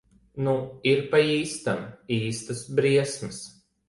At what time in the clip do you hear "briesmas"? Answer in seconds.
2.81-3.39